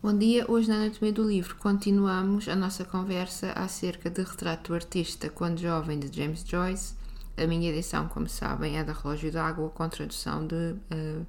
Bom 0.00 0.16
dia, 0.16 0.44
hoje 0.48 0.68
na 0.68 0.76
Anatomia 0.76 1.12
do 1.12 1.24
Livro 1.24 1.56
continuamos 1.56 2.48
a 2.48 2.54
nossa 2.54 2.84
conversa 2.84 3.50
acerca 3.54 4.08
de 4.08 4.22
Retrato 4.22 4.68
do 4.68 4.74
Artista 4.76 5.28
quando 5.28 5.58
Jovem 5.58 5.98
de 5.98 6.16
James 6.16 6.44
Joyce. 6.46 6.94
A 7.36 7.44
minha 7.48 7.68
edição, 7.68 8.06
como 8.06 8.28
sabem, 8.28 8.78
é 8.78 8.84
da 8.84 8.92
Relógio 8.92 9.32
d'Água 9.32 9.68
com 9.70 9.88
tradução 9.88 10.46
de 10.46 10.54
uh, 10.54 11.26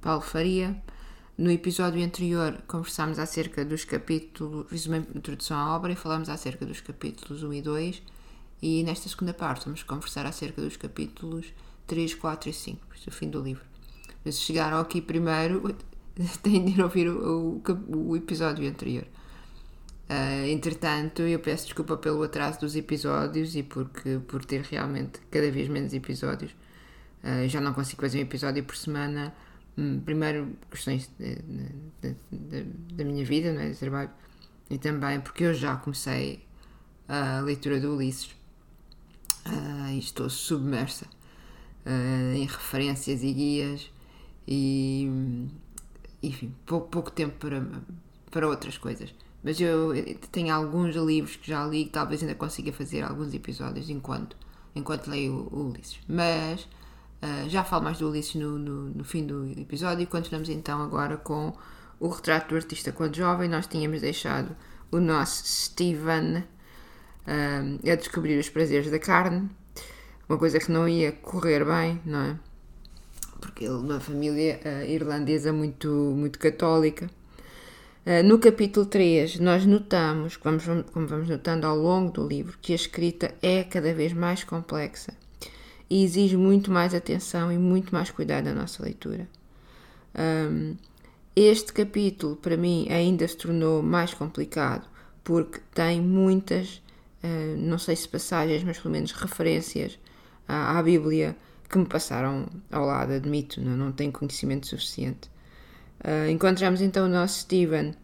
Paulo 0.00 0.20
Faria. 0.20 0.76
No 1.38 1.48
episódio 1.48 2.04
anterior 2.04 2.60
conversámos 2.66 3.20
acerca 3.20 3.64
dos 3.64 3.84
capítulos, 3.84 4.66
fiz 4.68 4.86
uma 4.86 4.96
introdução 4.96 5.56
à 5.56 5.76
obra 5.76 5.92
e 5.92 5.96
falámos 5.96 6.28
acerca 6.28 6.66
dos 6.66 6.80
capítulos 6.80 7.44
1 7.44 7.52
e 7.52 7.62
2 7.62 8.02
e 8.60 8.82
nesta 8.82 9.08
segunda 9.08 9.32
parte 9.32 9.66
vamos 9.66 9.84
conversar 9.84 10.26
acerca 10.26 10.60
dos 10.60 10.76
capítulos 10.76 11.46
3, 11.86 12.16
4 12.16 12.50
e 12.50 12.52
5, 12.52 12.80
o 13.06 13.10
fim 13.12 13.30
do 13.30 13.40
livro. 13.40 13.62
Se 14.24 14.32
chegaram 14.32 14.80
aqui 14.80 15.00
primeiro, 15.00 15.62
têm 16.42 16.64
de 16.64 16.72
ir 16.72 16.82
ouvir 16.82 17.08
o, 17.08 17.62
o, 17.62 18.10
o 18.10 18.16
episódio 18.16 18.68
anterior. 18.68 19.06
Uh, 20.08 20.46
entretanto, 20.48 21.22
eu 21.22 21.38
peço 21.38 21.64
desculpa 21.64 21.96
pelo 21.96 22.22
atraso 22.22 22.60
dos 22.60 22.74
episódios 22.74 23.54
e 23.54 23.62
porque, 23.62 24.18
por 24.26 24.42
ter 24.44 24.62
realmente 24.62 25.20
cada 25.30 25.50
vez 25.50 25.68
menos 25.68 25.92
episódios. 25.92 26.52
Uh, 27.22 27.46
já 27.46 27.60
não 27.60 27.74
consigo 27.74 28.00
fazer 28.00 28.18
um 28.18 28.22
episódio 28.22 28.64
por 28.64 28.76
semana. 28.76 29.34
Um, 29.76 30.00
primeiro, 30.00 30.56
questões 30.70 31.10
da 32.92 33.04
minha 33.04 33.24
vida, 33.24 33.52
não 33.52 33.60
é? 33.60 33.70
de 33.70 33.76
trabalho, 33.76 34.10
e 34.68 34.78
também 34.78 35.20
porque 35.20 35.44
eu 35.44 35.54
já 35.54 35.76
comecei 35.76 36.44
a 37.06 37.40
leitura 37.40 37.78
do 37.78 37.94
Ulisses 37.94 38.34
uh, 39.46 39.90
e 39.92 39.98
estou 39.98 40.28
submersa 40.28 41.06
em 42.34 42.44
referências 42.44 43.22
e 43.22 43.32
guias 43.32 43.90
e 44.46 45.10
enfim, 46.22 46.54
pouco, 46.66 46.88
pouco 46.88 47.10
tempo 47.10 47.36
para, 47.38 47.64
para 48.30 48.48
outras 48.48 48.76
coisas. 48.76 49.14
Mas 49.42 49.60
eu 49.60 49.92
tenho 50.32 50.52
alguns 50.52 50.96
livros 50.96 51.36
que 51.36 51.48
já 51.48 51.64
li 51.64 51.86
talvez 51.86 52.22
ainda 52.22 52.34
consiga 52.34 52.72
fazer 52.72 53.02
alguns 53.02 53.32
episódios 53.32 53.88
enquanto, 53.88 54.36
enquanto 54.74 55.08
leio 55.08 55.48
o 55.52 55.68
Ulisses. 55.68 56.00
Mas 56.08 56.62
uh, 57.22 57.48
já 57.48 57.62
falo 57.62 57.84
mais 57.84 57.98
do 57.98 58.08
Ulisses 58.08 58.34
no, 58.34 58.58
no, 58.58 58.90
no, 58.90 59.04
fim 59.04 59.24
do 59.24 59.46
episódio 59.58 60.02
e 60.02 60.06
continuamos 60.06 60.48
então 60.48 60.82
agora 60.82 61.16
com 61.16 61.52
o 62.00 62.08
retrato 62.08 62.48
do 62.48 62.56
artista 62.56 62.90
quando 62.90 63.16
jovem. 63.16 63.48
Nós 63.48 63.66
tínhamos 63.66 64.00
deixado 64.00 64.56
o 64.90 64.98
nosso 64.98 65.46
Steven 65.46 66.38
uh, 66.38 67.90
a 67.90 67.94
descobrir 67.94 68.38
os 68.38 68.48
prazeres 68.48 68.90
da 68.90 68.98
carne, 68.98 69.48
uma 70.28 70.36
coisa 70.36 70.58
que 70.58 70.70
não 70.72 70.88
ia 70.88 71.12
correr 71.12 71.64
bem, 71.64 72.02
não 72.04 72.20
é? 72.20 72.47
Porque 73.40 73.64
ele 73.64 73.74
uma 73.74 74.00
família 74.00 74.60
uh, 74.64 74.84
irlandesa 74.88 75.52
muito, 75.52 75.88
muito 75.88 76.38
católica. 76.38 77.10
Uh, 78.06 78.26
no 78.26 78.38
capítulo 78.38 78.86
3, 78.86 79.38
nós 79.38 79.66
notamos, 79.66 80.36
como 80.36 80.58
vamos, 80.58 80.90
como 80.90 81.06
vamos 81.06 81.28
notando 81.28 81.66
ao 81.66 81.76
longo 81.76 82.12
do 82.12 82.26
livro, 82.26 82.58
que 82.60 82.72
a 82.72 82.76
escrita 82.76 83.34
é 83.42 83.62
cada 83.64 83.92
vez 83.92 84.12
mais 84.12 84.44
complexa 84.44 85.12
e 85.90 86.04
exige 86.04 86.36
muito 86.36 86.70
mais 86.70 86.94
atenção 86.94 87.50
e 87.50 87.58
muito 87.58 87.94
mais 87.94 88.10
cuidado 88.10 88.44
na 88.46 88.54
nossa 88.54 88.82
leitura. 88.82 89.28
Um, 90.14 90.76
este 91.34 91.72
capítulo, 91.72 92.36
para 92.36 92.56
mim, 92.56 92.88
ainda 92.90 93.26
se 93.26 93.36
tornou 93.36 93.82
mais 93.82 94.12
complicado 94.12 94.88
porque 95.22 95.60
tem 95.74 96.00
muitas, 96.00 96.82
uh, 97.22 97.56
não 97.56 97.78
sei 97.78 97.94
se 97.96 98.08
passagens, 98.08 98.64
mas 98.64 98.78
pelo 98.78 98.92
menos 98.92 99.12
referências 99.12 99.98
à, 100.46 100.78
à 100.78 100.82
Bíblia 100.82 101.36
que 101.68 101.78
me 101.78 101.86
passaram 101.86 102.46
ao 102.70 102.86
lado, 102.86 103.12
admito, 103.12 103.60
não, 103.60 103.76
não 103.76 103.92
tenho 103.92 104.10
conhecimento 104.12 104.66
suficiente. 104.66 105.30
Uh, 106.00 106.30
encontramos 106.30 106.80
então 106.80 107.06
o 107.06 107.08
nosso 107.08 107.40
Steven 107.40 107.94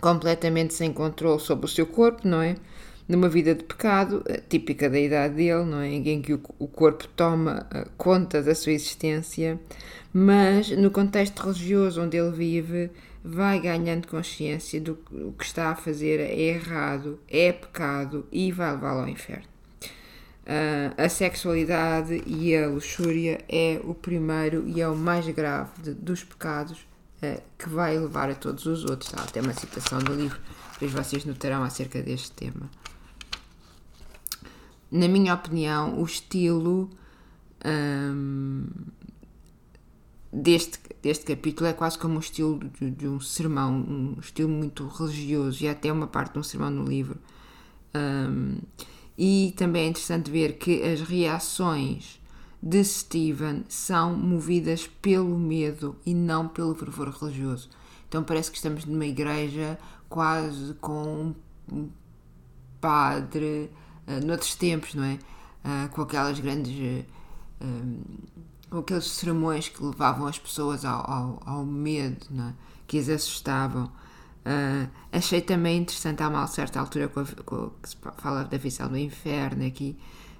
completamente 0.00 0.74
sem 0.74 0.92
controle 0.92 1.40
sobre 1.40 1.66
o 1.66 1.68
seu 1.68 1.86
corpo, 1.86 2.26
não 2.26 2.42
é? 2.42 2.56
Numa 3.08 3.28
vida 3.28 3.54
de 3.54 3.64
pecado, 3.64 4.22
ah, 4.28 4.40
típica 4.48 4.88
da 4.88 4.98
idade 4.98 5.34
dele, 5.34 5.64
não 5.64 5.80
é? 5.80 5.88
Em 5.88 6.22
que 6.22 6.32
o, 6.32 6.68
corpo 6.68 7.08
toma 7.08 7.66
uh, 7.74 7.90
conta 7.96 8.42
da 8.42 8.54
sua 8.54 8.72
existência, 8.72 9.58
mas 10.12 10.70
no 10.70 10.90
contexto 10.90 11.40
religioso 11.42 12.02
onde 12.02 12.16
ele 12.16 12.30
vive, 12.30 12.90
vai 13.22 13.60
ganhando 13.60 14.06
consciência 14.06 14.80
do 14.80 14.96
que 15.36 15.44
está 15.44 15.70
a 15.70 15.76
fazer 15.76 16.20
é 16.20 16.40
errado, 16.40 17.18
é 17.28 17.52
pecado 17.52 18.26
e 18.30 18.50
vai 18.52 18.72
levá-lo 18.72 19.00
ao 19.00 19.08
inferno. 19.08 19.44
Uh, 20.50 20.92
a 21.00 21.08
sexualidade 21.08 22.24
e 22.26 22.56
a 22.56 22.68
luxúria 22.68 23.38
é 23.48 23.80
o 23.84 23.94
primeiro 23.94 24.66
e 24.66 24.80
é 24.80 24.88
o 24.88 24.96
mais 24.96 25.24
grave 25.28 25.70
de, 25.80 25.94
dos 25.94 26.24
pecados 26.24 26.80
uh, 27.22 27.40
que 27.56 27.68
vai 27.68 27.96
levar 27.96 28.28
a 28.28 28.34
todos 28.34 28.66
os 28.66 28.84
outros. 28.84 29.14
Há 29.14 29.22
até 29.22 29.40
uma 29.40 29.52
citação 29.52 30.00
do 30.00 30.12
livro, 30.12 30.40
depois 30.72 30.90
vocês 30.90 31.24
notarão 31.24 31.62
acerca 31.62 32.02
deste 32.02 32.32
tema. 32.32 32.68
Na 34.90 35.06
minha 35.06 35.34
opinião, 35.34 36.00
o 36.00 36.04
estilo 36.04 36.90
deste, 40.32 40.80
deste 41.00 41.26
capítulo 41.26 41.70
é 41.70 41.72
quase 41.72 41.96
como 41.96 42.16
o 42.16 42.18
estilo 42.18 42.58
de, 42.58 42.90
de, 42.90 43.06
um 43.06 43.20
sermão, 43.20 43.72
um 43.72 44.16
estilo 44.18 44.48
muito 44.48 44.84
religioso, 44.88 45.62
e 45.62 45.68
até 45.68 45.92
uma 45.92 46.08
parte 46.08 46.32
de 46.32 46.40
um 46.40 46.42
sermão 46.42 46.70
no 46.70 46.82
livro. 46.82 47.20
E 49.22 49.52
também 49.54 49.84
é 49.84 49.88
interessante 49.88 50.30
ver 50.30 50.56
que 50.56 50.82
as 50.82 51.02
reações 51.02 52.18
de 52.62 52.82
Stephen 52.82 53.66
são 53.68 54.16
movidas 54.16 54.86
pelo 54.86 55.38
medo 55.38 55.94
e 56.06 56.14
não 56.14 56.48
pelo 56.48 56.74
fervor 56.74 57.10
religioso. 57.10 57.68
Então 58.08 58.24
parece 58.24 58.50
que 58.50 58.56
estamos 58.56 58.86
numa 58.86 59.04
igreja 59.04 59.78
quase 60.08 60.72
com 60.80 61.34
um 61.70 61.90
padre, 62.80 63.70
uh, 64.08 64.24
noutros 64.24 64.54
tempos, 64.54 64.94
não 64.94 65.04
é? 65.04 65.18
Uh, 65.62 65.90
com 65.90 66.00
aquelas 66.00 66.40
grandes. 66.40 66.72
Uh, 67.60 67.94
com 68.70 68.78
aqueles 68.78 69.04
sermões 69.04 69.68
que 69.68 69.84
levavam 69.84 70.26
as 70.26 70.38
pessoas 70.38 70.82
ao, 70.82 71.10
ao, 71.10 71.42
ao 71.44 71.66
medo, 71.66 72.24
não 72.30 72.48
é? 72.48 72.54
que 72.86 72.98
as 72.98 73.10
assustavam. 73.10 73.92
Uh, 74.40 74.88
achei 75.12 75.42
também 75.42 75.78
interessante, 75.78 76.22
há 76.22 76.28
uma 76.28 76.46
certa 76.46 76.80
altura 76.80 77.08
com, 77.08 77.20
a, 77.20 77.26
com, 77.44 77.70
que 77.82 77.90
se 77.90 77.96
fala 78.16 78.44
da 78.44 78.56
visão 78.56 78.88
do 78.88 78.96
inferno 78.96 79.66
aqui. 79.66 79.96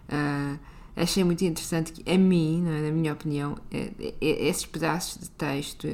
Uh, 0.09 0.59
achei 0.97 1.22
muito 1.22 1.44
interessante 1.44 1.93
que, 1.93 2.10
a 2.10 2.16
mim, 2.16 2.65
é, 2.66 2.83
na 2.83 2.93
minha 2.93 3.12
opinião, 3.12 3.56
é, 3.71 3.91
é, 4.00 4.49
esses 4.49 4.65
pedaços 4.65 5.21
de 5.21 5.31
texto 5.31 5.87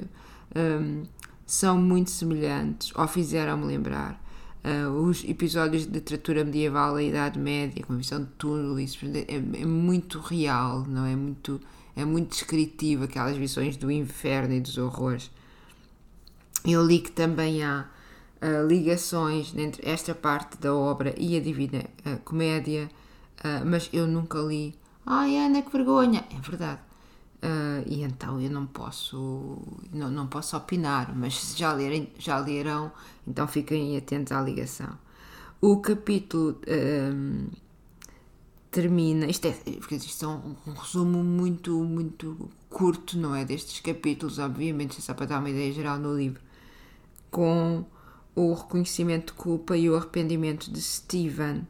um, 0.55 1.05
são 1.45 1.79
muito 1.79 2.11
semelhantes, 2.11 2.93
ou 2.95 3.07
fizeram-me 3.09 3.67
lembrar, 3.67 4.21
uh, 4.65 4.91
os 5.03 5.25
episódios 5.25 5.85
de 5.85 5.93
literatura 5.93 6.45
medieval 6.45 6.95
da 6.95 7.03
Idade 7.03 7.39
Média, 7.39 7.85
com 7.85 7.93
a 7.93 7.97
visão 7.97 8.21
de 8.21 8.31
túnel, 8.39 8.79
isso 8.79 9.05
é, 9.05 9.35
é, 9.35 9.67
muito 9.67 10.21
real, 10.21 10.85
não 10.87 11.05
é? 11.05 11.15
Muito, 11.15 11.61
é 11.97 12.05
muito 12.05 12.31
descritivo, 12.31 13.05
aquelas 13.05 13.37
visões 13.37 13.77
do 13.77 13.91
inferno 13.91 14.55
e 14.55 14.61
dos 14.61 14.79
horrores. 14.79 15.31
Eu 16.65 16.85
li 16.85 16.99
que 16.99 17.13
também 17.13 17.63
há 17.63 17.89
uh, 18.43 18.67
ligações 18.67 19.55
entre 19.57 19.89
esta 19.89 20.15
parte 20.15 20.59
da 20.59 20.75
obra 20.75 21.15
e 21.17 21.37
a 21.37 21.41
Divina 21.41 21.85
uh, 22.05 22.19
Comédia, 22.25 22.91
uh, 23.41 23.65
mas 23.65 23.89
eu 23.93 24.07
nunca 24.07 24.39
li. 24.39 24.75
Ai, 25.05 25.37
Ana, 25.37 25.63
que 25.63 25.71
vergonha! 25.71 26.25
É 26.31 26.41
verdade. 26.41 26.81
e 27.87 28.03
então 28.03 28.41
eu 28.41 28.51
não 28.51 28.67
posso, 28.67 29.59
não, 29.93 30.11
não 30.11 30.27
posso 30.27 30.57
opinar, 30.57 31.15
mas 31.17 31.39
se 31.39 31.59
já, 31.59 31.73
lerem, 31.73 32.09
já 32.19 32.39
leram, 32.39 32.91
então 33.27 33.47
fiquem 33.47 33.97
atentos 33.97 34.33
à 34.33 34.41
ligação. 34.41 34.99
O 35.61 35.79
capítulo 35.79 36.61
um, 36.67 37.47
termina. 38.77 39.27
Isto 39.27 39.49
é, 39.49 39.55
isto 39.91 40.25
é 40.25 40.29
um, 40.29 40.57
um, 40.67 40.73
resumo 40.73 41.25
muito, 41.25 41.83
muito 41.83 42.51
curto, 42.69 43.17
não 43.17 43.35
é? 43.35 43.45
Destes 43.45 43.81
capítulos, 43.81 44.39
obviamente, 44.39 45.01
só 45.01 45.15
para 45.15 45.27
dar 45.27 45.39
uma 45.39 45.49
ideia 45.49 45.73
geral 45.73 45.99
no 45.99 46.15
livro, 46.15 46.41
com 47.31 47.87
o 48.37 48.53
reconhecimento 48.53 49.33
de 49.33 49.39
culpa 49.39 49.77
e 49.77 49.89
o 49.89 49.97
arrependimento 49.97 50.71
de 50.71 50.81
Steven, 50.81 51.67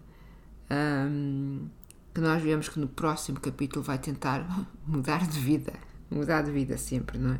um, 0.69 1.69
que 2.13 2.21
nós 2.21 2.43
vemos 2.43 2.69
que 2.69 2.81
no 2.81 2.89
próximo 2.89 3.41
capítulo 3.41 3.85
vai 3.85 3.99
tentar 3.99 4.45
mudar 4.85 5.27
de 5.27 5.39
vida, 5.39 5.73
mudar 6.11 6.43
de 6.43 6.51
vida 6.51 6.77
sempre, 6.77 7.19
não 7.19 7.35
é? 7.35 7.39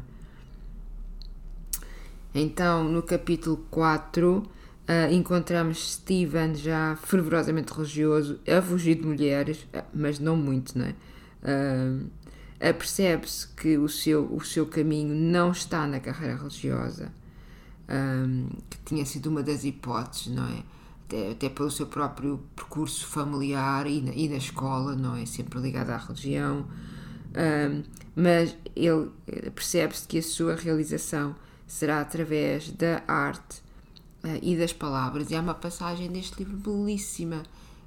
Então, 2.33 2.85
no 2.85 3.03
capítulo 3.03 3.57
4, 3.71 4.39
uh, 4.39 5.13
encontramos 5.13 5.95
Steven 5.95 6.55
já 6.55 6.95
fervorosamente 6.97 7.73
religioso, 7.73 8.39
a 8.47 8.63
fugir 8.63 8.95
de 8.95 9.07
mulheres, 9.07 9.67
ah, 9.75 9.85
mas 9.93 10.21
não 10.21 10.37
muito, 10.37 10.79
não 10.79 10.87
é? 10.87 10.95
Uh, 11.43 12.07
Apercebe-se 12.59 13.49
que 13.49 13.77
o 13.77 13.87
seu, 13.87 14.25
o 14.33 14.43
seu 14.43 14.65
caminho 14.67 15.15
não 15.15 15.51
está 15.51 15.87
na 15.87 16.01
carreira 16.01 16.37
religiosa 16.37 17.13
um, 17.89 18.49
que 18.69 18.79
tinha 18.85 19.05
sido 19.05 19.27
uma 19.27 19.43
das 19.43 19.65
hipóteses, 19.65 20.29
não 20.29 20.47
é? 20.47 20.63
Até, 21.07 21.31
até 21.31 21.49
pelo 21.49 21.71
seu 21.71 21.87
próprio 21.87 22.41
percurso 22.57 23.07
familiar 23.07 23.87
e 23.87 24.01
na, 24.01 24.13
e 24.13 24.29
na 24.29 24.37
escola, 24.37 24.97
não 24.97 25.15
é? 25.17 25.25
Sempre 25.25 25.61
ligado 25.61 25.91
à 25.91 25.97
religião. 25.97 26.67
Um, 27.37 27.83
mas 28.15 28.57
ele 28.75 29.11
percebe-se 29.55 30.09
que 30.09 30.19
a 30.19 30.23
sua 30.23 30.57
realização 30.57 31.37
será 31.67 32.01
através 32.01 32.71
da 32.71 33.03
arte 33.07 33.63
uh, 34.25 34.39
e 34.43 34.57
das 34.57 34.73
palavras. 34.73 35.31
E 35.31 35.37
há 35.37 35.41
uma 35.41 35.55
passagem 35.55 36.11
deste 36.11 36.43
livro 36.43 36.57
belíssima 36.57 37.43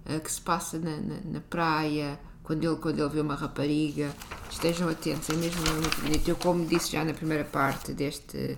uh, 0.06 0.19
que 0.19 0.31
se 0.31 0.40
passa 0.40 0.78
na, 0.78 0.98
na, 0.98 1.16
na, 1.25 1.42
praia, 1.42 2.19
quando 2.44 2.63
ele, 2.63 2.75
quando 2.78 3.00
ele 3.00 3.10
vê 3.10 3.22
uma 3.22 3.36
rapariga. 3.36 4.16
Estejam 4.50 4.88
atentos, 4.88 5.30
é 5.30 5.34
mesmo 5.34 5.62
muito 5.74 6.02
bonito. 6.02 6.28
Eu, 6.28 6.36
como 6.36 6.66
disse 6.66 6.92
já 6.92 7.04
na 7.04 7.13
primeira 7.13 7.44
parte 7.44 7.92
deste 7.94 8.57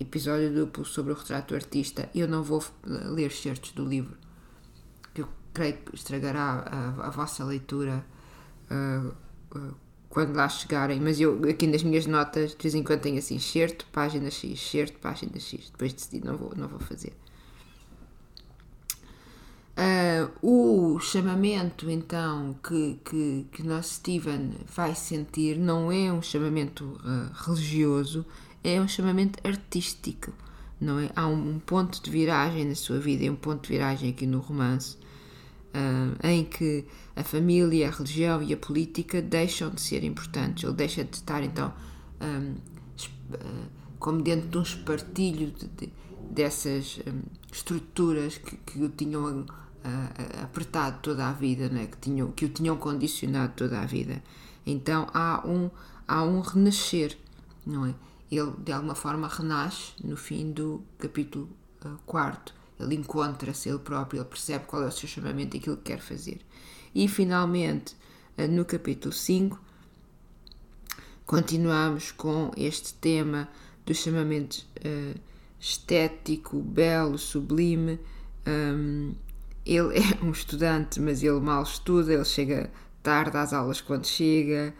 episódio 0.00 0.52
duplo 0.52 0.84
sobre 0.84 1.12
o 1.12 1.16
retrato 1.16 1.48
do 1.50 1.54
artista, 1.54 2.08
eu 2.14 2.26
não 2.26 2.42
vou 2.42 2.64
ler 2.84 3.30
certos 3.30 3.72
do 3.72 3.84
livro, 3.84 4.16
que 5.14 5.22
eu 5.22 5.28
creio 5.52 5.78
que 5.78 5.94
estragará 5.94 6.64
a, 6.66 7.06
a 7.06 7.10
vossa 7.10 7.44
leitura. 7.44 8.04
Uh, 8.70 9.14
quando 10.10 10.34
lá 10.34 10.48
chegarem, 10.48 11.00
mas 11.00 11.20
eu 11.20 11.40
aqui 11.48 11.68
nas 11.68 11.84
minhas 11.84 12.04
notas 12.04 12.50
de 12.50 12.56
vez 12.60 12.74
em 12.74 12.82
quando 12.82 13.00
tenho 13.00 13.18
assim 13.18 13.38
certo, 13.38 13.86
página 13.92 14.28
X, 14.28 14.60
certo, 14.60 14.98
página 14.98 15.38
X. 15.38 15.70
Depois 15.70 15.92
decidi, 15.92 16.24
não 16.24 16.36
vou, 16.36 16.52
não 16.56 16.66
vou 16.66 16.80
fazer. 16.80 17.12
Uh, 19.80 20.30
o 20.42 21.00
chamamento 21.00 21.88
então 21.88 22.54
que, 22.62 23.00
que, 23.02 23.46
que 23.50 23.62
nosso 23.62 23.94
Steven 23.94 24.52
vai 24.76 24.94
sentir 24.94 25.56
não 25.56 25.90
é 25.90 26.12
um 26.12 26.20
chamamento 26.20 26.84
uh, 26.84 27.32
religioso, 27.32 28.26
é 28.62 28.78
um 28.78 28.86
chamamento 28.86 29.38
artístico. 29.42 30.34
Não 30.78 30.98
é? 30.98 31.10
Há 31.16 31.26
um, 31.26 31.58
ponto 31.58 32.02
de 32.02 32.10
viragem 32.10 32.66
na 32.66 32.74
sua 32.74 32.98
vida, 32.98 33.24
e 33.24 33.30
um 33.30 33.36
ponto 33.36 33.62
de 33.62 33.68
viragem 33.70 34.10
aqui 34.10 34.26
no 34.26 34.40
romance 34.40 34.98
uh, 35.74 36.26
em 36.26 36.44
que 36.44 36.84
a 37.16 37.24
família, 37.24 37.88
a 37.88 37.90
religião 37.90 38.42
e 38.42 38.52
a 38.52 38.58
política 38.58 39.22
deixam 39.22 39.70
de 39.70 39.80
ser 39.80 40.04
importantes. 40.04 40.62
Ele 40.62 40.74
deixa 40.74 41.04
de 41.04 41.16
estar, 41.16 41.42
então, 41.42 41.72
um, 42.20 42.54
ah, 43.32 43.68
como 43.98 44.22
dentro 44.22 44.48
de 44.48 44.58
um 44.58 44.62
espartilho 44.62 45.50
de, 45.52 45.68
de, 45.68 45.92
dessas 46.30 47.00
um, 47.06 47.22
estruturas 47.50 48.36
que, 48.36 48.56
que 48.56 48.82
o 48.82 48.88
tinham 48.90 49.46
uh, 49.84 50.44
apertado 50.44 51.00
toda 51.00 51.28
a 51.28 51.32
vida, 51.32 51.68
né? 51.68 51.86
que, 51.86 51.96
tinham, 51.98 52.30
que 52.32 52.44
o 52.44 52.48
tinham 52.48 52.76
condicionado 52.76 53.52
toda 53.56 53.80
a 53.80 53.86
vida. 53.86 54.22
Então 54.66 55.06
há 55.12 55.42
um, 55.46 55.70
há 56.06 56.22
um 56.22 56.40
renascer, 56.40 57.16
não 57.66 57.86
é? 57.86 57.94
Ele, 58.30 58.52
de 58.58 58.70
alguma 58.70 58.94
forma, 58.94 59.26
renasce 59.26 59.92
no 60.04 60.16
fim 60.16 60.52
do 60.52 60.84
capítulo 60.98 61.48
4 62.06 62.60
ele 62.80 62.94
encontra-se 62.94 63.68
ele 63.68 63.78
próprio, 63.78 64.20
ele 64.20 64.28
percebe 64.28 64.64
qual 64.64 64.82
é 64.82 64.86
o 64.86 64.92
seu 64.92 65.08
chamamento 65.08 65.56
e 65.56 65.60
aquilo 65.60 65.76
que 65.76 65.92
quer 65.92 66.00
fazer. 66.00 66.40
E 66.94 67.06
finalmente, 67.06 67.94
eh, 68.36 68.46
no 68.46 68.64
capítulo 68.64 69.12
5, 69.12 69.60
continuamos 71.26 72.10
com 72.10 72.50
este 72.56 72.94
tema 72.94 73.48
do 73.86 73.94
chamamento 73.94 74.66
uh, 74.84 75.18
estético, 75.58 76.58
belo, 76.60 77.18
sublime. 77.18 77.98
Um, 78.46 79.14
ele 79.64 79.98
é 79.98 80.24
um 80.24 80.30
estudante, 80.30 81.00
mas 81.00 81.22
ele 81.22 81.40
mal 81.40 81.62
estuda, 81.62 82.12
ele 82.12 82.24
chega 82.24 82.70
tarde 83.02 83.36
às 83.36 83.52
aulas 83.52 83.80
quando 83.80 84.06
chega, 84.06 84.74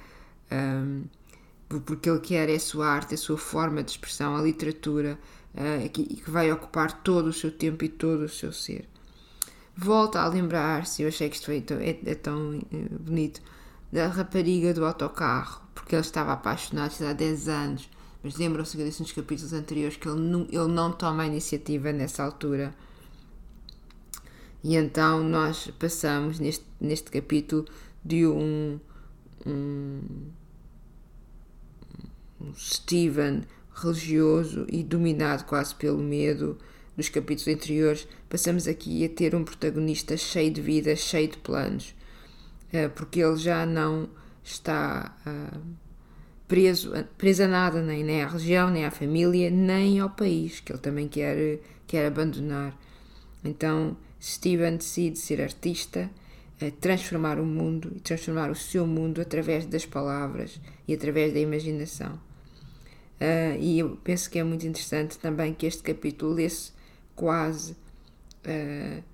um, 0.50 1.04
porque 1.68 2.10
ele 2.10 2.20
quer 2.20 2.48
é 2.48 2.56
a 2.56 2.60
sua 2.60 2.88
arte, 2.88 3.14
a 3.14 3.18
sua 3.18 3.38
forma 3.38 3.82
de 3.82 3.92
expressão, 3.92 4.36
a 4.36 4.42
literatura, 4.42 5.18
uh, 5.54 5.88
que, 5.90 6.04
que 6.04 6.30
vai 6.30 6.50
ocupar 6.50 7.02
todo 7.02 7.28
o 7.28 7.32
seu 7.32 7.50
tempo 7.50 7.84
e 7.84 7.88
todo 7.88 8.22
o 8.22 8.28
seu 8.28 8.52
ser. 8.52 8.88
Volta 9.76 10.20
a 10.20 10.28
lembrar-se, 10.28 11.02
eu 11.02 11.08
achei 11.08 11.28
que 11.28 11.36
isto 11.36 11.46
foi 11.46 11.60
tão, 11.60 11.78
é, 11.78 11.96
é 12.04 12.14
tão 12.14 12.58
uh, 12.58 12.98
bonito, 12.98 13.40
da 13.92 14.08
rapariga 14.08 14.74
do 14.74 14.84
autocarro, 14.84 15.62
porque 15.74 15.94
ele 15.94 16.02
estava 16.02 16.32
apaixonado 16.32 16.92
há 17.02 17.12
10 17.12 17.48
anos, 17.48 17.90
mas 18.22 18.36
lembram-se 18.36 18.76
que 18.76 18.82
eu 18.82 18.86
disse 18.86 19.00
nos 19.00 19.12
capítulos 19.12 19.52
anteriores 19.52 19.96
que 19.96 20.08
ele 20.08 20.20
não, 20.20 20.42
ele 20.50 20.72
não 20.72 20.92
toma 20.92 21.22
a 21.22 21.26
iniciativa 21.26 21.92
nessa 21.92 22.22
altura. 22.22 22.74
E 24.62 24.76
então 24.76 25.22
nós 25.22 25.70
passamos 25.78 26.38
neste, 26.38 26.64
neste 26.80 27.10
capítulo 27.10 27.66
de 28.04 28.26
um, 28.26 28.78
um, 29.46 30.00
um 32.40 32.54
Steven 32.54 33.42
religioso 33.74 34.66
e 34.68 34.82
dominado 34.82 35.44
quase 35.44 35.74
pelo 35.74 35.98
medo 35.98 36.58
dos 36.96 37.08
capítulos 37.08 37.48
anteriores, 37.48 38.06
passamos 38.28 38.68
aqui 38.68 39.04
a 39.04 39.08
ter 39.08 39.34
um 39.34 39.44
protagonista 39.44 40.16
cheio 40.16 40.52
de 40.52 40.60
vida, 40.60 40.94
cheio 40.94 41.28
de 41.28 41.38
planos, 41.38 41.94
eh, 42.72 42.88
porque 42.88 43.20
ele 43.20 43.36
já 43.36 43.64
não 43.64 44.08
está 44.44 45.16
ah, 45.24 45.58
preso, 46.46 46.92
preso 47.16 47.44
a 47.44 47.48
nada, 47.48 47.80
nem, 47.80 48.04
nem 48.04 48.22
à 48.22 48.28
religião, 48.28 48.70
nem 48.70 48.84
à 48.84 48.90
família, 48.90 49.50
nem 49.50 50.00
ao 50.00 50.10
país, 50.10 50.60
que 50.60 50.72
ele 50.72 50.80
também 50.80 51.08
quer, 51.08 51.60
quer 51.86 52.06
abandonar. 52.06 52.76
Então, 53.42 53.96
Steven 54.20 54.76
decide 54.76 55.18
ser 55.18 55.40
artista, 55.40 56.10
transformar 56.80 57.40
o 57.40 57.46
mundo 57.46 57.90
e 57.96 58.00
transformar 58.00 58.50
o 58.50 58.54
seu 58.54 58.86
mundo 58.86 59.20
através 59.20 59.64
das 59.64 59.86
palavras 59.86 60.60
e 60.86 60.92
através 60.92 61.32
da 61.32 61.40
imaginação. 61.40 62.20
Uh, 63.20 63.60
e 63.60 63.78
eu 63.78 63.98
penso 64.02 64.30
que 64.30 64.38
é 64.38 64.44
muito 64.44 64.66
interessante 64.66 65.18
também 65.18 65.52
que 65.52 65.66
este 65.66 65.82
capítulo 65.82 66.32
lê-se 66.32 66.72
quase 67.14 67.72
uh, 67.72 69.04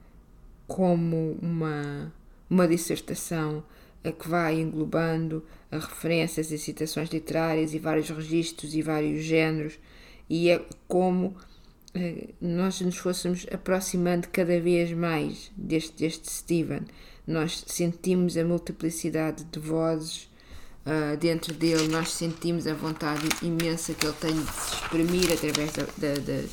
como 0.68 1.36
uma, 1.42 2.12
uma 2.48 2.68
dissertação 2.68 3.64
uh, 4.04 4.12
que 4.12 4.28
vai 4.28 4.60
englobando 4.60 5.44
referências 5.72 6.52
e 6.52 6.58
citações 6.58 7.10
literárias 7.10 7.74
e 7.74 7.80
vários 7.80 8.08
registros 8.08 8.76
e 8.76 8.80
vários 8.80 9.24
géneros, 9.24 9.76
e 10.30 10.50
é 10.50 10.64
como 10.86 11.34
nós 12.40 12.80
nos 12.80 12.96
fôssemos 12.96 13.46
aproximando 13.52 14.28
cada 14.28 14.60
vez 14.60 14.92
mais 14.92 15.50
deste, 15.56 15.96
deste 15.96 16.30
Stephen. 16.30 16.82
Nós 17.26 17.64
sentimos 17.66 18.36
a 18.36 18.44
multiplicidade 18.44 19.44
de 19.44 19.58
vozes 19.58 20.28
uh, 20.86 21.16
dentro 21.16 21.52
dele, 21.54 21.88
nós 21.88 22.12
sentimos 22.12 22.66
a 22.66 22.74
vontade 22.74 23.26
imensa 23.42 23.94
que 23.94 24.06
ele 24.06 24.14
tem 24.20 24.32
de 24.32 24.52
se 24.52 24.74
exprimir 24.74 25.32
através 25.32 25.72
da, 25.72 25.82
da, 25.82 26.14
da, 26.20 26.48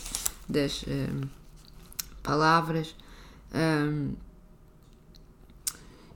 das 0.49 0.83
um, 0.87 1.27
palavras. 2.23 2.95
Um, 3.53 4.13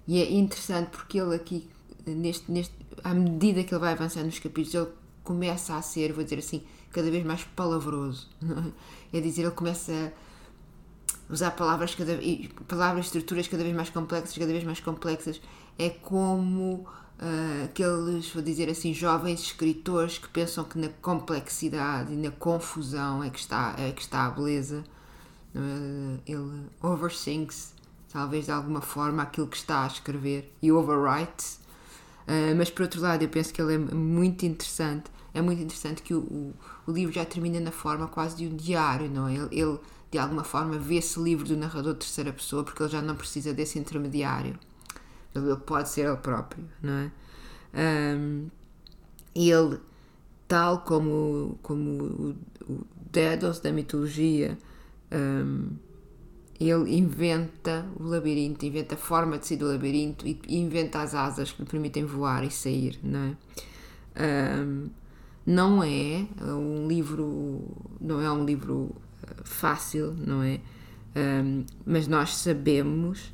e 0.07 0.21
é 0.21 0.31
interessante 0.31 0.89
porque 0.89 1.19
ele 1.19 1.35
aqui, 1.35 1.69
neste, 2.05 2.51
neste, 2.51 2.73
à 3.03 3.13
medida 3.13 3.63
que 3.63 3.73
ele 3.73 3.81
vai 3.81 3.93
avançando 3.93 4.25
nos 4.25 4.39
capítulos, 4.39 4.73
ele 4.73 4.87
começa 5.23 5.75
a 5.75 5.81
ser, 5.81 6.13
vou 6.13 6.23
dizer 6.23 6.39
assim, 6.39 6.63
cada 6.97 7.11
vez 7.11 7.23
mais 7.23 7.43
palavroso. 7.43 8.27
É 9.13 9.21
dizer, 9.21 9.43
ele 9.43 9.51
começa 9.51 10.11
a 11.29 11.33
usar 11.33 11.51
palavras, 11.51 11.95
cada, 11.95 12.19
palavras, 12.67 13.05
estruturas 13.05 13.47
cada 13.47 13.63
vez 13.63 13.73
mais 13.73 13.89
complexas, 13.89 14.37
cada 14.37 14.51
vez 14.51 14.65
mais 14.65 14.81
complexas. 14.81 15.39
É 15.79 15.89
como 15.89 16.85
uh, 17.21 17.65
aqueles, 17.65 18.29
vou 18.31 18.41
dizer 18.41 18.67
assim, 18.67 18.93
jovens 18.93 19.41
escritores 19.41 20.17
que 20.17 20.27
pensam 20.27 20.65
que 20.65 20.77
na 20.77 20.89
complexidade 21.01 22.13
e 22.13 22.17
na 22.17 22.31
confusão 22.31 23.23
é 23.23 23.29
que 23.29 23.39
está, 23.39 23.75
é 23.77 23.91
que 23.91 24.01
está 24.01 24.25
a 24.25 24.31
beleza. 24.31 24.83
Uh, 25.55 26.19
ele 26.25 26.65
overthinks, 26.81 27.73
talvez 28.11 28.45
de 28.45 28.51
alguma 28.51 28.81
forma, 28.81 29.21
aquilo 29.21 29.47
que 29.47 29.57
está 29.57 29.83
a 29.83 29.87
escrever 29.87 30.51
e 30.61 30.71
overwrites. 30.71 31.59
Uh, 32.27 32.55
mas 32.57 32.69
por 32.69 32.81
outro 32.81 32.99
lado, 32.99 33.21
eu 33.21 33.29
penso 33.29 33.53
que 33.53 33.61
ele 33.61 33.75
é 33.75 33.77
muito 33.77 34.45
interessante. 34.45 35.15
É 35.37 35.41
muito 35.41 35.61
interessante 35.61 36.01
que 36.01 36.13
o, 36.13 36.19
o, 36.19 36.53
o 36.87 36.91
livro 36.91 37.13
já 37.13 37.25
termina 37.25 37.59
na 37.59 37.71
forma 37.71 38.07
quase 38.07 38.35
de 38.37 38.47
um 38.47 38.55
diário, 38.55 39.09
não 39.09 39.27
é? 39.27 39.35
Ele, 39.35 39.47
ele 39.51 39.79
de 40.09 40.17
alguma 40.17 40.43
forma, 40.43 40.77
vê-se 40.77 41.19
livre 41.19 41.47
do 41.47 41.57
narrador 41.57 41.93
de 41.93 41.99
terceira 41.99 42.31
pessoa 42.31 42.63
porque 42.63 42.81
ele 42.81 42.89
já 42.89 43.01
não 43.01 43.15
precisa 43.15 43.53
desse 43.53 43.77
intermediário. 43.77 44.57
Ele 45.35 45.55
pode 45.57 45.89
ser 45.89 46.07
ele 46.07 46.17
próprio, 46.17 46.63
não 46.81 46.93
é? 46.93 47.11
Um, 48.15 48.47
ele, 49.35 49.79
tal 50.47 50.79
como, 50.79 51.59
como 51.61 52.03
o, 52.03 52.35
o 52.71 52.87
Daedalus 53.11 53.59
da 53.59 53.71
mitologia, 53.71 54.57
um, 55.11 55.71
ele 56.59 56.97
inventa 56.97 57.85
o 57.99 58.03
labirinto, 58.03 58.65
inventa 58.65 58.95
a 58.95 58.97
forma 58.97 59.37
de 59.37 59.45
sair 59.45 59.57
do 59.57 59.67
labirinto 59.67 60.25
e 60.25 60.39
inventa 60.49 61.01
as 61.01 61.13
asas 61.13 61.51
que 61.51 61.61
lhe 61.61 61.69
permitem 61.69 62.05
voar 62.05 62.43
e 62.43 62.49
sair, 62.49 62.97
não 63.03 63.19
é? 63.19 63.37
Um, 64.63 64.89
não 65.47 65.81
é 65.81 66.27
um 66.41 66.89
livro, 66.89 67.63
não 68.01 68.21
é 68.21 68.29
um 68.29 68.43
livro 68.43 68.93
eh, 69.23 69.33
fácil, 69.45 70.13
não 70.13 70.43
é? 70.43 70.59
Um, 71.15 71.63
mas 71.85 72.05
nós 72.05 72.35
sabemos, 72.35 73.33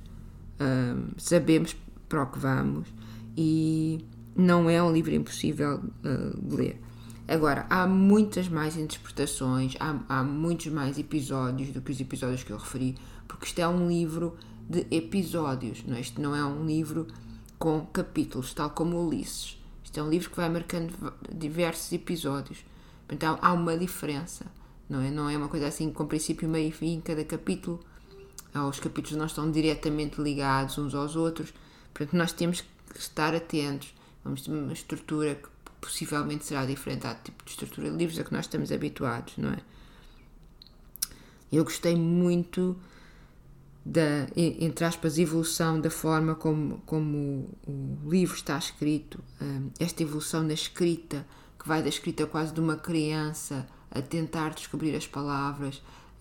um, 0.61 1.09
sabemos 1.17 1.75
para 2.07 2.21
o 2.21 2.27
que 2.27 2.37
vamos 2.37 2.87
e 3.35 4.05
não 4.35 4.69
é 4.69 4.81
um 4.81 4.93
livro 4.93 5.11
impossível 5.11 5.79
uh, 5.79 6.49
de 6.49 6.55
ler. 6.55 6.81
Agora, 7.27 7.65
há 7.67 7.87
muitas 7.87 8.47
mais 8.47 8.77
interpretações, 8.77 9.75
há, 9.79 9.99
há 10.07 10.23
muitos 10.23 10.67
mais 10.67 10.99
episódios 10.99 11.71
do 11.71 11.81
que 11.81 11.91
os 11.91 11.99
episódios 11.99 12.43
que 12.43 12.51
eu 12.51 12.57
referi, 12.57 12.95
porque 13.27 13.45
isto 13.45 13.59
é 13.59 13.67
um 13.67 13.87
livro 13.87 14.37
de 14.69 14.85
episódios, 14.91 15.83
não 15.85 15.97
é? 15.97 16.01
Isto 16.01 16.21
não 16.21 16.35
é 16.35 16.45
um 16.45 16.65
livro 16.65 17.07
com 17.57 17.81
capítulos, 17.87 18.53
tal 18.53 18.69
como 18.69 19.03
Ulisses. 19.03 19.62
Isto 19.83 19.99
é 19.99 20.03
um 20.03 20.09
livro 20.09 20.29
que 20.29 20.37
vai 20.37 20.49
marcando 20.49 21.13
diversos 21.31 21.91
episódios. 21.91 22.65
Então 23.09 23.37
há 23.41 23.53
uma 23.53 23.77
diferença. 23.77 24.45
não 24.89 25.01
é? 25.01 25.11
Não 25.11 25.29
é 25.29 25.37
uma 25.37 25.47
coisa 25.47 25.67
assim 25.67 25.91
com 25.91 26.05
princípio, 26.05 26.47
meio 26.47 26.69
e 26.69 26.71
fim 26.71 26.93
em 26.93 27.01
cada 27.01 27.23
capítulo. 27.23 27.79
Os 28.69 28.79
capítulos 28.79 29.17
não 29.17 29.25
estão 29.25 29.49
diretamente 29.51 30.21
ligados 30.21 30.77
uns 30.77 30.93
aos 30.93 31.15
outros, 31.15 31.51
portanto, 31.91 32.15
nós 32.15 32.31
temos 32.31 32.61
que 32.61 32.99
estar 32.99 33.33
atentos. 33.33 33.93
Vamos 34.23 34.43
ter 34.43 34.51
uma 34.51 34.71
estrutura 34.71 35.35
que 35.35 35.49
possivelmente 35.81 36.45
será 36.45 36.63
diferente 36.65 37.07
ao 37.07 37.15
tipo 37.15 37.43
de 37.43 37.49
estrutura 37.51 37.89
de 37.89 37.97
livros 37.97 38.19
a 38.19 38.23
que 38.23 38.31
nós 38.31 38.45
estamos 38.45 38.71
habituados, 38.71 39.33
não 39.37 39.49
é? 39.49 39.57
Eu 41.51 41.63
gostei 41.63 41.95
muito 41.95 42.77
da, 43.85 44.27
entre 44.35 44.85
aspas, 44.85 45.17
evolução 45.17 45.79
da 45.79 45.89
forma 45.89 46.35
como, 46.35 46.81
como 46.85 47.49
o 47.67 48.09
livro 48.09 48.35
está 48.35 48.57
escrito, 48.57 49.21
hum, 49.41 49.71
esta 49.77 50.03
evolução 50.03 50.41
na 50.41 50.53
escrita, 50.53 51.25
que 51.59 51.67
vai 51.67 51.83
da 51.83 51.89
escrita 51.89 52.25
quase 52.25 52.53
de 52.53 52.61
uma 52.61 52.77
criança 52.77 53.67
a 53.91 54.01
tentar 54.01 54.53
descobrir 54.53 54.95
as 54.95 55.05
palavras 55.05 55.77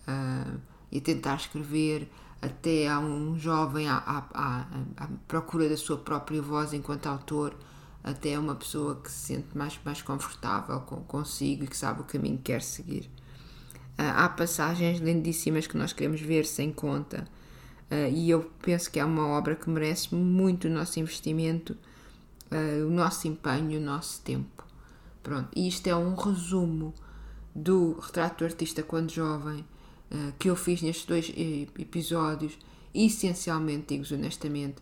uh, 0.07 0.59
e 0.91 0.97
a 0.97 1.01
tentar 1.01 1.35
escrever, 1.35 2.09
até 2.41 2.89
a 2.89 2.99
um 2.99 3.39
jovem 3.39 3.87
à, 3.87 3.95
à, 3.95 4.17
à, 4.33 4.67
à, 4.97 5.07
procura 5.27 5.69
da 5.69 5.77
sua 5.77 5.97
própria 5.97 6.41
voz 6.41 6.73
enquanto 6.73 7.07
autor, 7.07 7.55
até 8.03 8.37
uma 8.37 8.55
pessoa 8.55 8.95
que 8.95 9.09
se 9.09 9.27
sente 9.27 9.57
mais, 9.57 9.79
mais 9.85 10.01
confortável 10.01 10.81
com, 10.81 10.97
consigo 11.03 11.63
e 11.63 11.67
que 11.67 11.77
sabe 11.77 12.01
o 12.01 12.03
caminho 12.03 12.35
que 12.37 12.43
quer 12.43 12.61
seguir. 12.61 13.09
Uh, 13.97 14.11
há 14.17 14.27
passagens 14.27 14.99
lindíssimas 14.99 15.65
que 15.65 15.77
nós 15.77 15.93
queremos 15.93 16.19
ver 16.19 16.45
sem 16.45 16.73
conta 16.73 17.25
Uh, 17.93 18.11
e 18.11 18.31
eu 18.31 18.49
penso 18.59 18.89
que 18.89 18.99
é 18.99 19.05
uma 19.05 19.27
obra 19.27 19.55
que 19.55 19.69
merece 19.69 20.15
muito 20.15 20.67
o 20.67 20.71
nosso 20.71 20.99
investimento, 20.99 21.77
uh, 22.51 22.87
o 22.87 22.89
nosso 22.89 23.27
empenho, 23.27 23.79
o 23.79 23.83
nosso 23.83 24.19
tempo. 24.21 24.65
Pronto, 25.21 25.49
e 25.55 25.67
isto 25.67 25.85
é 25.85 25.95
um 25.95 26.15
resumo 26.15 26.91
do 27.53 27.99
retrato 27.99 28.39
do 28.39 28.45
artista 28.45 28.81
quando 28.81 29.11
jovem 29.11 29.63
uh, 30.11 30.33
que 30.39 30.49
eu 30.49 30.55
fiz 30.55 30.81
nestes 30.81 31.05
dois 31.05 31.31
episódios, 31.77 32.57
essencialmente, 32.95 33.95
digo 33.95 34.11
honestamente, 34.15 34.77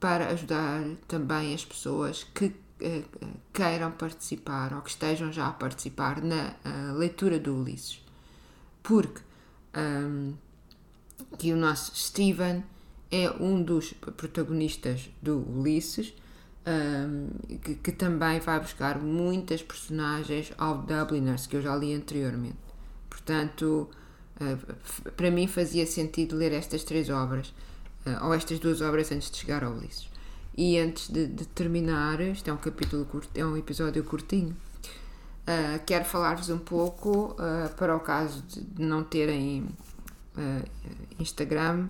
para 0.00 0.28
ajudar 0.28 0.84
também 1.06 1.54
as 1.54 1.64
pessoas 1.64 2.24
que 2.34 2.54
queiram 3.52 3.92
participar 3.92 4.72
ou 4.72 4.80
que 4.80 4.88
estejam 4.90 5.30
já 5.30 5.48
a 5.48 5.52
participar 5.52 6.22
na 6.22 6.54
leitura 6.96 7.38
do 7.38 7.54
Ulisses. 7.54 8.02
Porque 8.82 9.20
um, 9.76 10.32
que 11.38 11.52
o 11.52 11.56
nosso 11.56 11.94
Steven 11.96 12.62
é 13.10 13.30
um 13.30 13.62
dos 13.62 13.92
protagonistas 13.92 15.10
do 15.20 15.38
Ulisses, 15.38 16.14
um, 16.66 17.28
que, 17.58 17.74
que, 17.74 17.92
também 17.92 18.40
vai 18.40 18.58
buscar 18.58 18.98
muitas 18.98 19.62
personagens 19.62 20.52
ao 20.56 20.78
Dubliners, 20.78 21.46
que 21.46 21.56
eu 21.56 21.62
já 21.62 21.76
li 21.76 21.92
anteriormente. 21.92 22.56
Portanto, 23.10 23.90
uh, 24.40 25.10
para 25.12 25.30
mim 25.30 25.46
fazia 25.46 25.86
sentido 25.86 26.36
ler 26.36 26.52
estas 26.52 26.84
três 26.84 27.10
obras, 27.10 27.52
uh, 28.06 28.24
ou 28.26 28.34
estas 28.34 28.58
duas 28.58 28.80
obras 28.80 29.12
antes 29.12 29.30
de 29.30 29.36
chegar 29.36 29.62
ao 29.62 29.72
Ulisses. 29.72 30.08
E 30.56 30.78
antes 30.78 31.08
de, 31.08 31.26
de 31.26 31.46
terminar, 31.46 32.20
isto 32.20 32.48
é 32.48 32.52
um 32.52 32.58
capítulo 32.58 33.04
curto, 33.04 33.30
é 33.34 33.44
um 33.44 33.56
episódio 33.56 34.02
curtinho, 34.04 34.56
uh, 35.46 35.84
quero 35.84 36.04
falar-vos 36.04 36.48
um 36.48 36.58
pouco, 36.58 37.36
para 37.76 37.94
o 37.94 38.00
caso 38.00 38.42
de 38.42 38.82
não 38.82 39.02
terem 39.02 39.68
uh, 40.36 40.68
Instagram, 41.18 41.88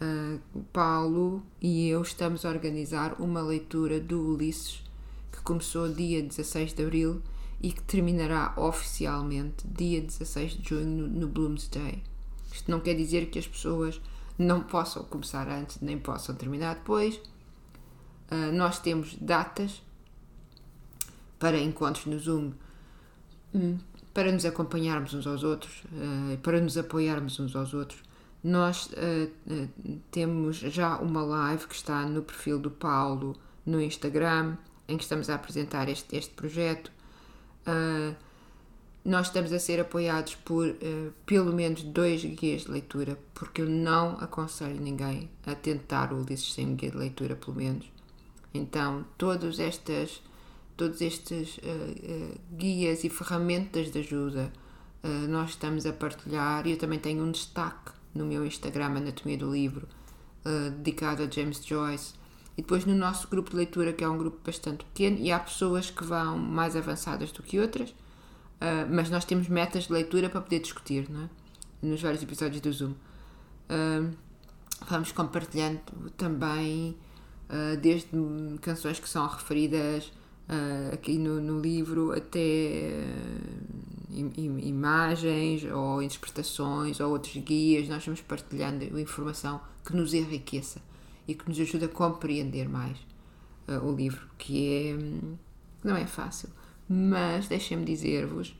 uh, 0.00 0.62
Paulo 0.72 1.42
e 1.60 1.88
eu 1.88 2.02
estamos 2.02 2.44
a 2.44 2.48
organizar 2.48 3.20
uma 3.20 3.40
leitura 3.40 4.00
do 4.00 4.34
Ulisses 4.34 4.82
que 5.32 5.40
começou 5.42 5.88
dia 5.88 6.22
16 6.22 6.72
de 6.72 6.82
Abril 6.82 7.22
e 7.62 7.72
que 7.72 7.82
terminará 7.82 8.54
oficialmente 8.56 9.66
dia 9.66 10.00
16 10.00 10.52
de 10.52 10.68
junho 10.68 10.86
no, 10.86 11.08
no 11.08 11.28
Bloomsday. 11.28 12.02
Isto 12.52 12.70
não 12.70 12.80
quer 12.80 12.94
dizer 12.94 13.30
que 13.30 13.38
as 13.38 13.46
pessoas 13.46 14.00
não 14.38 14.62
possam 14.62 15.04
começar 15.04 15.48
antes 15.48 15.80
nem 15.80 15.98
possam 15.98 16.34
terminar 16.34 16.76
depois. 16.76 17.16
Uh, 18.30 18.52
nós 18.52 18.78
temos 18.78 19.16
datas 19.20 19.82
para 21.38 21.58
encontros 21.58 22.06
no 22.06 22.18
Zoom 22.18 22.52
hum, 23.54 23.78
para 24.12 24.32
nos 24.32 24.44
acompanharmos 24.44 25.14
uns 25.14 25.26
aos 25.26 25.44
outros, 25.44 25.84
uh, 25.84 26.36
para 26.38 26.60
nos 26.60 26.76
apoiarmos 26.76 27.38
uns 27.38 27.54
aos 27.54 27.74
outros. 27.74 28.02
Nós 28.42 28.86
uh, 28.86 29.30
uh, 29.52 30.00
temos 30.10 30.56
já 30.56 30.96
uma 30.98 31.22
live 31.22 31.66
que 31.66 31.74
está 31.74 32.02
no 32.06 32.22
perfil 32.22 32.58
do 32.58 32.70
Paulo 32.70 33.36
no 33.64 33.80
Instagram, 33.80 34.56
em 34.88 34.96
que 34.96 35.04
estamos 35.04 35.30
a 35.30 35.36
apresentar 35.36 35.88
este, 35.88 36.16
este 36.16 36.34
projeto. 36.34 36.90
nós 39.04 39.28
estamos 39.28 39.52
a 39.52 39.58
ser 39.60 39.78
apoiados 39.78 40.34
por 40.34 40.74
pelo 41.24 41.52
menos 41.52 41.82
dois 41.84 42.24
guias 42.24 42.62
de 42.62 42.72
leitura, 42.72 43.16
porque 43.32 43.62
eu 43.62 43.68
não 43.68 44.16
aconselho 44.20 44.80
ninguém 44.80 45.30
a 45.46 45.54
tentar 45.54 46.12
o 46.12 46.22
Ulisses 46.22 46.54
sem 46.54 46.74
guia 46.74 46.90
de 46.90 46.96
leitura, 46.96 47.36
pelo 47.36 47.56
menos. 47.56 47.86
Então, 48.52 49.04
todas 49.16 49.60
estas 49.60 50.20
todos 50.80 51.02
estes 51.02 51.58
uh, 51.58 51.60
uh, 51.60 52.40
guias 52.56 53.04
e 53.04 53.10
ferramentas 53.10 53.90
de 53.90 53.98
ajuda 53.98 54.50
uh, 55.04 55.28
nós 55.28 55.50
estamos 55.50 55.84
a 55.84 55.92
partilhar. 55.92 56.66
Eu 56.66 56.78
também 56.78 56.98
tenho 56.98 57.22
um 57.22 57.30
destaque 57.30 57.92
no 58.14 58.24
meu 58.24 58.46
Instagram, 58.46 58.96
Anatomia 58.96 59.36
do 59.36 59.52
Livro, 59.52 59.86
dedicado 60.78 61.22
a 61.22 61.30
James 61.30 61.62
Joyce. 61.64 62.14
E 62.56 62.62
depois 62.62 62.86
no 62.86 62.94
nosso 62.94 63.28
grupo 63.28 63.50
de 63.50 63.56
leitura, 63.56 63.92
que 63.92 64.02
é 64.02 64.08
um 64.08 64.16
grupo 64.16 64.40
bastante 64.44 64.84
pequeno, 64.86 65.18
e 65.18 65.30
há 65.30 65.38
pessoas 65.38 65.90
que 65.90 66.02
vão 66.02 66.38
mais 66.38 66.74
avançadas 66.74 67.30
do 67.30 67.42
que 67.42 67.60
outras, 67.60 67.94
mas 68.90 69.08
nós 69.10 69.24
temos 69.24 69.46
metas 69.46 69.84
de 69.84 69.92
leitura 69.92 70.28
para 70.28 70.40
poder 70.40 70.58
discutir, 70.58 71.08
não 71.08 71.22
é? 71.22 71.28
Nos 71.82 72.02
vários 72.02 72.20
episódios 72.20 72.60
do 72.60 72.72
Zoom. 72.72 72.94
vamos 74.88 75.12
compartilhando 75.12 75.80
também, 76.16 76.96
desde 77.80 78.08
canções 78.60 78.98
que 78.98 79.08
são 79.08 79.24
referidas 79.28 80.10
uh, 80.50 80.94
aqui 80.94 81.16
no, 81.16 81.40
no, 81.40 81.60
livro 81.60 82.12
até 82.12 82.92
uh, 84.12 84.40
imagens 84.60 85.64
ou 85.64 86.02
interpretações 86.02 86.98
ou 87.00 87.12
outros 87.12 87.36
guias, 87.36 87.88
nós 87.88 88.04
vamos 88.04 88.20
partilhando 88.20 88.98
informação 88.98 89.60
que 89.84 89.94
nos 89.94 90.12
enriqueça 90.12 90.82
e 91.26 91.34
que 91.34 91.48
nos 91.48 91.58
ajude 91.60 91.84
a 91.84 91.88
compreender 91.88 92.68
mais 92.68 92.98
uh, 93.68 93.84
o 93.84 93.94
livro, 93.94 94.28
que 94.36 94.68
é 94.68 94.96
não 95.82 95.96
é 95.96 96.06
fácil, 96.06 96.50
mas 96.86 97.48
deixem-me 97.48 97.86
dizer-vos 97.86 98.54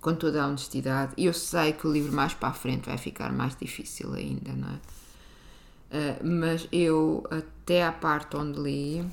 com 0.00 0.14
toda 0.14 0.42
a 0.42 0.48
honestidade, 0.48 1.12
eu 1.16 1.32
sei 1.32 1.74
que 1.74 1.86
o 1.86 1.92
livro 1.92 2.12
mais 2.12 2.32
para 2.32 2.48
a 2.48 2.52
frente 2.52 2.86
vai 2.86 2.96
ficar 2.96 3.30
mais 3.32 3.54
difícil 3.54 4.12
ainda, 4.14 4.52
não 4.52 4.68
é? 4.68 4.80
Uh, 5.92 6.26
mas 6.26 6.66
eu 6.72 7.24
até 7.30 7.84
à 7.84 7.92
parte 7.92 8.36
onde 8.36 8.58
li 8.60 9.04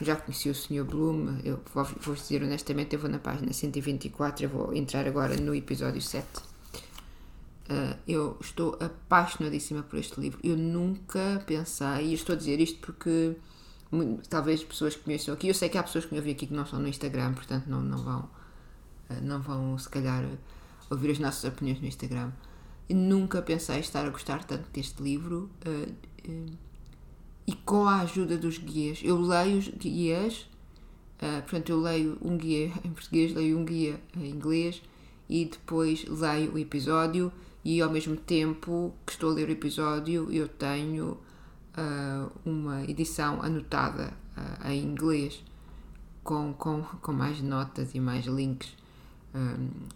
já 0.00 0.16
conheci 0.16 0.48
o 0.48 0.54
Sr. 0.54 0.84
Bloom, 0.84 1.40
eu 1.44 1.60
vou, 1.74 2.14
dizer 2.14 2.42
honestamente, 2.42 2.94
eu 2.94 3.00
vou 3.00 3.10
na 3.10 3.18
página 3.18 3.52
124, 3.52 4.44
eu 4.44 4.48
vou 4.48 4.74
entrar 4.74 5.06
agora 5.06 5.36
no 5.36 5.54
episódio 5.54 6.00
7. 6.00 6.26
Uh, 6.26 6.42
ah, 7.68 7.96
eu 8.08 8.36
estou 8.40 8.76
apaixonadíssima 8.80 9.82
por 9.82 9.98
este 9.98 10.20
livro. 10.20 10.40
Eu 10.42 10.56
nunca 10.56 11.42
pensei, 11.46 12.06
e 12.06 12.14
estou 12.14 12.34
a 12.34 12.36
dizer 12.36 12.60
isto 12.60 12.80
porque 12.80 13.36
talvez 14.28 14.64
pessoas 14.64 14.96
que 14.96 15.02
conheçam 15.02 15.34
aqui, 15.34 15.48
eu 15.48 15.54
sei 15.54 15.68
que 15.68 15.76
há 15.76 15.82
pessoas 15.82 16.04
que 16.04 16.12
me 16.12 16.18
ouvem 16.18 16.32
aqui 16.32 16.46
que 16.46 16.54
não 16.54 16.62
estão 16.62 16.80
no 16.80 16.88
Instagram, 16.88 17.34
portanto 17.34 17.66
não, 17.66 17.82
não 17.82 17.98
vão, 17.98 18.20
uh, 19.10 19.20
não 19.22 19.40
vão 19.40 19.78
se 19.78 19.88
calhar 19.88 20.24
ouvir 20.88 21.10
as 21.10 21.18
nossas 21.18 21.44
opiniões 21.44 21.80
no 21.80 21.86
Instagram. 21.86 22.32
Eu 22.88 22.96
nunca 22.96 23.40
pensei 23.42 23.78
estar 23.80 24.04
a 24.04 24.10
gostar 24.10 24.44
tanto 24.44 24.68
deste 24.70 25.02
livro. 25.02 25.50
Uh, 25.66 26.69
e 27.46 27.54
com 27.54 27.84
a 27.84 28.00
ajuda 28.00 28.36
dos 28.36 28.58
guias. 28.58 29.00
Eu 29.02 29.20
leio 29.20 29.58
os 29.58 29.68
guias, 29.68 30.48
uh, 31.16 31.42
portanto, 31.42 31.70
eu 31.70 31.80
leio 31.80 32.18
um 32.22 32.36
guia 32.36 32.72
em 32.84 32.90
português, 32.90 33.34
leio 33.34 33.58
um 33.58 33.64
guia 33.64 34.00
em 34.16 34.30
inglês 34.30 34.82
e 35.28 35.44
depois 35.44 36.04
leio 36.06 36.52
o 36.54 36.58
episódio. 36.58 37.32
E 37.62 37.82
ao 37.82 37.90
mesmo 37.90 38.16
tempo 38.16 38.94
que 39.04 39.12
estou 39.12 39.30
a 39.30 39.34
ler 39.34 39.48
o 39.48 39.52
episódio, 39.52 40.32
eu 40.32 40.48
tenho 40.48 41.18
uh, 41.76 42.30
uma 42.44 42.84
edição 42.84 43.42
anotada 43.42 44.14
uh, 44.36 44.68
em 44.68 44.82
inglês 44.82 45.44
com, 46.24 46.54
com, 46.54 46.82
com 46.82 47.12
mais 47.12 47.42
notas 47.42 47.94
e 47.94 48.00
mais 48.00 48.26
links 48.26 48.80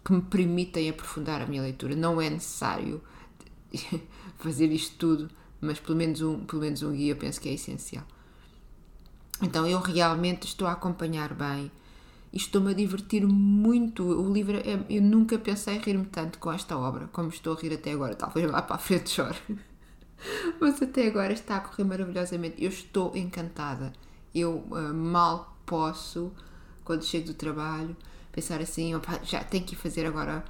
que 0.04 0.12
me 0.12 0.22
permitem 0.22 0.88
aprofundar 0.88 1.42
a 1.42 1.46
minha 1.46 1.60
leitura. 1.60 1.96
Não 1.96 2.20
é 2.20 2.30
necessário 2.30 3.02
fazer 4.38 4.70
isto 4.70 4.96
tudo 4.96 5.30
mas 5.64 5.80
pelo 5.80 5.96
menos 5.96 6.20
um, 6.20 6.44
pelo 6.44 6.62
menos 6.62 6.82
um 6.82 6.92
guia 6.92 7.16
penso 7.16 7.40
que 7.40 7.48
é 7.48 7.54
essencial. 7.54 8.04
Então 9.42 9.66
eu 9.66 9.80
realmente 9.80 10.46
estou 10.46 10.66
a 10.68 10.72
acompanhar 10.72 11.34
bem 11.34 11.70
e 12.32 12.36
estou-me 12.36 12.70
a 12.70 12.74
divertir 12.74 13.26
muito. 13.26 14.02
O 14.02 14.32
livro, 14.32 14.56
é, 14.56 14.84
eu 14.88 15.02
nunca 15.02 15.38
pensei 15.38 15.78
rir-me 15.78 16.06
tanto 16.06 16.38
com 16.38 16.52
esta 16.52 16.76
obra 16.76 17.08
como 17.12 17.28
estou 17.28 17.56
a 17.56 17.60
rir 17.60 17.72
até 17.72 17.92
agora. 17.92 18.14
Talvez 18.14 18.50
lá 18.50 18.62
para 18.62 18.76
a 18.76 18.78
frente 18.78 19.10
chore. 19.14 19.36
Mas 20.60 20.80
até 20.80 21.06
agora 21.06 21.32
está 21.32 21.56
a 21.56 21.60
correr 21.60 21.84
maravilhosamente. 21.84 22.62
Eu 22.62 22.70
estou 22.70 23.16
encantada. 23.16 23.92
Eu 24.34 24.64
uh, 24.70 24.94
mal 24.94 25.56
posso, 25.64 26.32
quando 26.84 27.04
chego 27.04 27.28
do 27.28 27.34
trabalho, 27.34 27.96
pensar 28.32 28.60
assim, 28.60 28.92
já 29.22 29.44
tenho 29.44 29.64
que 29.64 29.76
fazer 29.76 30.06
agora 30.06 30.44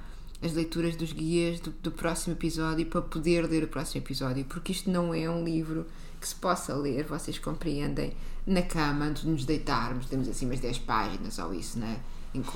as 0.45 0.53
leituras 0.53 0.95
dos 0.95 1.11
guias 1.11 1.59
do, 1.59 1.71
do, 1.71 1.91
próximo 1.91 2.35
episódio 2.35 2.85
para 2.85 3.01
poder 3.01 3.45
ler 3.49 3.63
o 3.63 3.67
próximo 3.67 4.01
episódio, 4.03 4.45
porque 4.45 4.71
isto 4.71 4.89
não 4.89 5.13
é 5.13 5.29
um 5.29 5.43
livro 5.43 5.85
que 6.21 6.27
se 6.27 6.35
possa 6.35 6.73
ler, 6.75 7.03
vocês 7.05 7.39
compreendem, 7.39 8.15
na 8.45 8.61
cama, 8.61 9.05
antes 9.05 9.23
de 9.23 9.29
nos 9.29 9.45
deitarmos, 9.45 10.05
temos 10.05 10.29
assim 10.29 10.45
umas 10.45 10.59
10 10.59 10.79
páginas 10.79 11.39
ou 11.39 11.53
isso, 11.53 11.79
né? 11.79 11.99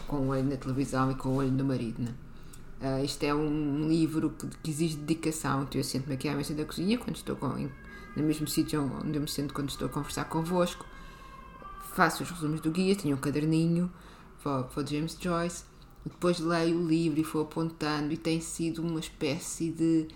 com 0.07 0.17
o 0.17 0.27
olho 0.27 0.43
na 0.43 0.57
televisão 0.57 1.11
e 1.11 1.15
com 1.15 1.29
o 1.29 1.35
olho 1.35 1.51
no 1.51 1.63
marido. 1.63 2.01
Né? 2.01 2.13
Uh, 2.81 3.03
isto 3.03 3.23
é 3.23 3.33
um 3.33 3.87
livro 3.87 4.29
que, 4.31 4.47
que 4.61 4.71
exige 4.71 4.97
dedicação. 4.97 5.63
Então, 5.63 5.79
eu 5.79 5.83
sento-me 5.83 6.13
aqui 6.13 6.27
à 6.27 6.35
mesa 6.35 6.53
da 6.53 6.65
cozinha, 6.65 6.97
quando 6.97 7.15
estou 7.15 7.35
com, 7.35 7.57
em, 7.57 7.71
no 8.15 8.23
mesmo 8.23 8.47
sítio 8.47 8.81
onde 9.03 9.17
eu 9.17 9.21
me 9.21 9.27
sento 9.27 9.53
quando 9.53 9.69
estou 9.69 9.87
a 9.87 9.89
conversar 9.89 10.25
convosco, 10.25 10.85
faço 11.93 12.23
os 12.23 12.29
resumos 12.29 12.61
do 12.61 12.71
guia, 12.71 12.95
tenho 12.95 13.15
um 13.15 13.19
caderninho 13.19 13.91
para, 14.43 14.63
para 14.63 14.85
James 14.85 15.17
Joyce, 15.19 15.63
depois 16.05 16.39
leio 16.39 16.79
o 16.79 16.87
livro 16.87 17.19
e 17.19 17.23
vou 17.23 17.41
apontando, 17.41 18.13
e 18.13 18.17
tem 18.17 18.39
sido 18.39 18.81
uma 18.81 18.99
espécie 18.99 19.69
de 19.71 20.07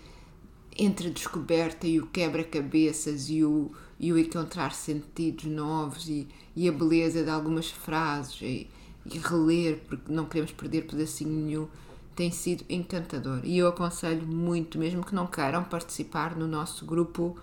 entre 0.76 1.08
a 1.08 1.10
descoberta 1.10 1.86
e 1.86 2.00
o 2.00 2.06
quebra-cabeças 2.06 3.30
e 3.30 3.44
o, 3.44 3.70
e 3.98 4.12
o 4.12 4.18
encontrar 4.18 4.72
sentidos 4.72 5.44
novos 5.44 6.08
e, 6.08 6.26
e 6.56 6.68
a 6.68 6.72
beleza 6.72 7.22
de 7.22 7.30
algumas 7.30 7.70
frases 7.70 8.40
e, 8.42 8.68
e 9.06 9.18
reler, 9.18 9.80
porque 9.86 10.12
não 10.12 10.24
queremos 10.24 10.52
perder 10.52 10.86
pedacinho 10.86 11.30
nenhum, 11.30 11.68
tem 12.16 12.30
sido 12.30 12.64
encantador. 12.68 13.40
E 13.44 13.58
eu 13.58 13.68
aconselho 13.68 14.26
muito, 14.26 14.78
mesmo 14.78 15.04
que 15.04 15.14
não 15.14 15.26
queiram 15.26 15.62
participar 15.64 16.36
no 16.36 16.46
nosso 16.46 16.84
grupo, 16.84 17.36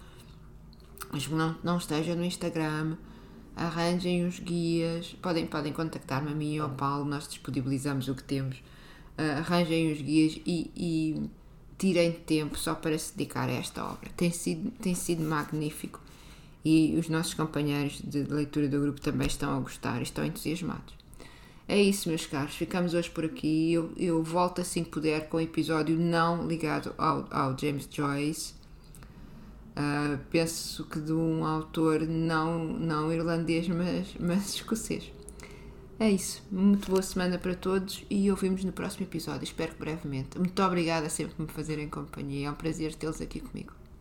mas 1.12 1.28
não, 1.28 1.56
não 1.64 1.78
estejam 1.78 2.16
no 2.16 2.26
Instagram, 2.26 2.98
arranjem 3.56 4.26
os 4.26 4.40
guias, 4.40 5.16
podem, 5.22 5.46
podem 5.46 5.74
contactar-me 5.74 6.32
a 6.32 6.36
mim 6.36 6.60
ou 6.60 6.66
ao 6.66 6.72
Paulo, 6.72 7.06
nós 7.06 7.28
disponibilizamos 7.28 8.08
o 8.08 8.16
que 8.16 8.24
temos. 8.24 8.58
Uh, 9.18 9.40
arranjem 9.40 9.92
os 9.92 10.02
guias 10.02 10.40
e, 10.46 10.72
e 10.76 11.30
tirem 11.78 12.12
tempo 12.12 12.58
só 12.58 12.76
para 12.76 12.98
se 12.98 13.16
dedicar 13.18 13.50
a 13.50 13.54
esta 13.54 13.84
obra. 13.84 14.10
Tem 14.16 14.32
sido, 14.32 14.72
tem 14.72 14.96
sido 14.96 15.24
magnífico 15.24 16.00
e 16.64 16.96
os 16.98 17.10
nossos 17.10 17.34
companheiros 17.34 18.02
de 18.04 18.24
leitura 18.24 18.68
do 18.68 18.80
grupo 18.80 19.02
também 19.02 19.28
estão 19.28 19.56
a 19.56 19.60
gostar 19.60 20.02
estão 20.02 20.24
entusiasmados. 20.24 20.94
É 21.68 21.82
isso, 21.82 22.10
meus 22.10 22.26
caros. 22.26 22.54
Ficamos 22.54 22.94
hoje 22.94 23.10
por 23.10 23.24
aqui. 23.24 23.74
Eu, 23.74 23.94
eu 23.98 24.22
volto 24.22 24.62
assim 24.62 24.84
que 24.84 24.90
puder 24.90 25.30
com 25.30 25.38
um 25.38 25.42
episódio 25.42 25.98
não 25.98 26.46
ligado 26.46 26.94
ao, 26.98 27.26
ao 27.32 27.58
James 27.58 27.88
Joyce. 27.90 28.54
Uh, 29.72 30.18
penso 30.30 30.84
que 30.86 31.00
de 31.00 31.14
um 31.14 31.46
autor 31.46 32.02
não, 32.02 32.66
não 32.66 33.12
irlandês, 33.12 33.68
mas, 33.68 34.16
mas 34.20 34.56
escocês. 34.56 35.12
É 36.00 36.10
isso. 36.10 36.44
Muito 36.52 36.90
boa 36.90 37.02
semana 37.02 37.38
para 37.38 37.54
todos 37.54 38.04
e 38.10 38.30
ouvimos 38.32 38.64
no 38.64 38.72
próximo 38.72 39.06
episódio. 39.06 39.44
Espero 39.44 39.74
que 39.74 39.80
brevemente. 39.80 40.38
Muito 40.38 40.62
obrigada 40.64 41.10
sempre 41.10 41.36
por 41.36 41.44
me 41.44 41.52
fazerem 41.52 41.88
companhia. 41.88 42.48
É 42.48 42.52
um 42.52 42.56
prazer 42.56 42.96
tê-los 42.96 43.22
aqui 43.22 43.40
comigo. 43.40 43.74